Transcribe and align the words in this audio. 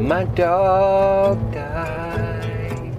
My 0.00 0.24
dog 0.34 1.38
died. 1.52 2.92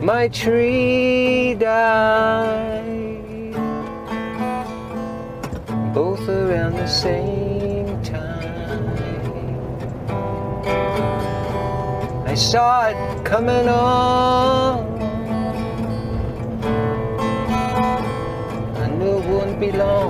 My 0.00 0.28
tree 0.28 1.54
died. 1.54 3.05
Both 6.16 6.28
around 6.30 6.72
the 6.76 6.86
same 6.86 8.02
time. 8.02 8.88
I 12.26 12.34
saw 12.34 12.88
it 12.88 13.24
coming 13.24 13.68
on. 13.68 14.86
I 18.76 18.88
knew 18.96 19.18
it 19.18 19.26
wouldn't 19.28 19.60
be 19.60 19.72
long. 19.72 20.05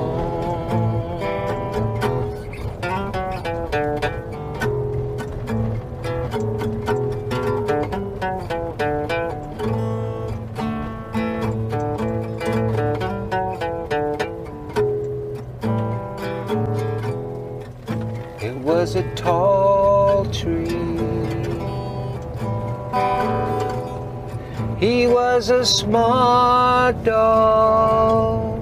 Was 18.78 18.94
a 18.94 19.14
tall 19.14 20.26
tree. 20.26 20.68
He 24.78 25.06
was 25.06 25.48
a 25.48 25.64
smart 25.64 27.02
dog. 27.02 28.60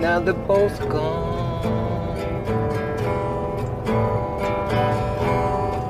Now 0.00 0.18
they're 0.18 0.44
both 0.54 0.76
gone. 0.88 1.64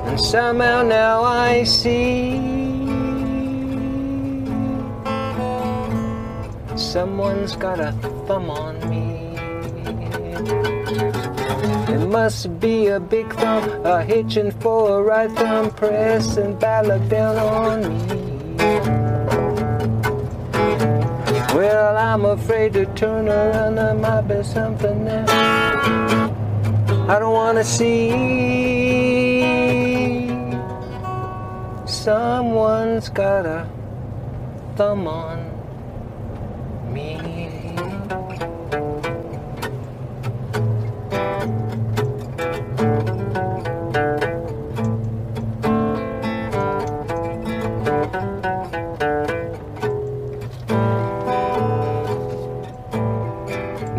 And 0.07 0.19
somehow 0.19 0.83
now 0.83 1.23
I 1.23 1.63
see 1.63 2.37
someone's 6.75 7.55
got 7.55 7.79
a 7.79 7.91
thumb 8.27 8.51
on 8.51 8.77
me. 8.87 9.22
Must 12.13 12.59
be 12.59 12.87
a 12.89 12.99
big 12.99 13.33
thumb, 13.33 13.83
a 13.83 14.03
hitching 14.03 14.51
for 14.51 14.99
a 14.99 15.01
right 15.01 15.31
thumb, 15.31 15.71
pressing 15.71 16.59
ballot 16.59 17.09
down 17.09 17.37
on 17.37 17.81
me. 18.07 18.55
Well, 21.55 21.97
I'm 21.97 22.25
afraid 22.25 22.73
to 22.73 22.85
turn 22.93 23.27
around, 23.29 23.75
there 23.75 23.95
might 23.95 24.27
be 24.27 24.43
something 24.43 25.05
there. 25.05 25.25
I 25.27 27.17
don't 27.17 27.33
want 27.33 27.57
to 27.57 27.63
see. 27.63 28.11
Someone's 31.87 33.09
got 33.09 33.47
a 33.47 33.67
thumb 34.75 35.07
on 35.07 35.52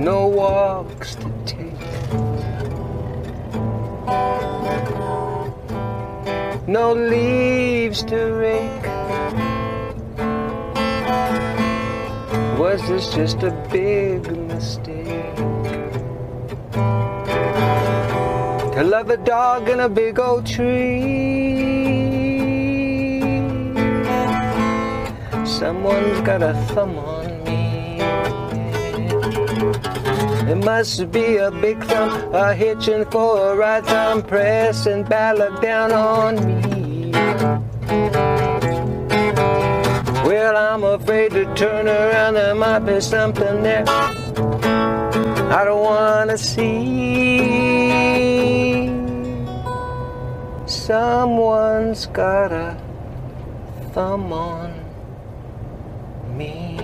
no 0.04 0.26
walks 0.26 1.14
to 1.14 1.32
take, 1.46 1.80
no 6.68 6.92
leaves 6.92 8.02
to 8.02 8.16
rake. 8.34 8.86
Was 12.58 12.86
this 12.86 13.14
just 13.14 13.42
a 13.44 13.50
big 13.72 14.30
mistake? 14.46 15.36
To 18.74 18.82
love 18.84 19.08
a 19.08 19.16
dog 19.16 19.70
in 19.70 19.80
a 19.80 19.88
big 19.88 20.18
old 20.18 20.44
tree. 20.44 21.00
Someone's 25.46 26.20
got 26.20 26.42
a 26.42 26.52
thumb 26.74 26.98
on. 26.98 27.23
It 30.50 30.64
must 30.64 31.10
be 31.10 31.36
a 31.36 31.50
big 31.50 31.82
thumb, 31.84 32.34
a 32.34 32.54
hitching 32.54 33.04
for 33.06 33.52
a 33.52 33.56
right 33.56 33.84
thumb, 33.84 34.22
pressing 34.22 35.04
ballot 35.04 35.62
down 35.62 35.92
on 35.92 36.36
me. 36.46 37.12
Well, 40.26 40.56
I'm 40.56 40.84
afraid 40.84 41.32
to 41.32 41.44
turn 41.54 41.88
around, 41.88 42.34
there 42.34 42.54
might 42.54 42.80
be 42.80 43.00
something 43.00 43.62
there 43.62 43.84
I 45.50 45.64
don't 45.64 45.80
want 45.80 46.30
to 46.30 46.38
see. 46.38 47.38
Someone's 50.66 52.06
got 52.06 52.52
a 52.52 52.76
thumb 53.92 54.32
on 54.32 54.74
me. 56.36 56.83